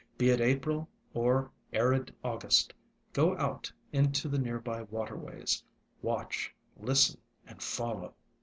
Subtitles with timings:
[0.17, 2.73] Be it April or arid August,
[3.13, 5.63] go out into the near by waterways;
[6.01, 8.15] watch, listen, and follow.